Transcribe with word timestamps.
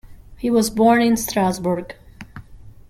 He 0.35 0.49
was 0.49 0.71
born 0.71 1.03
in 1.03 1.15
Strasbourg. 1.15 1.95